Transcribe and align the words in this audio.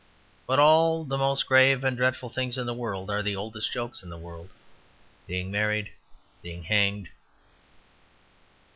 But 0.47 0.57
all 0.57 1.03
the 1.05 1.15
most 1.15 1.45
grave 1.45 1.83
and 1.83 1.95
dreadful 1.95 2.29
things 2.29 2.57
in 2.57 2.65
the 2.65 2.73
world 2.73 3.11
are 3.11 3.21
the 3.21 3.35
oldest 3.35 3.71
jokes 3.71 4.01
in 4.01 4.09
the 4.09 4.17
world 4.17 4.49
being 5.27 5.51
married; 5.51 5.91
being 6.41 6.63
hanged. 6.63 7.09